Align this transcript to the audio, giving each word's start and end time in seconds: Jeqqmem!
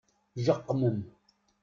Jeqqmem! 0.45 0.99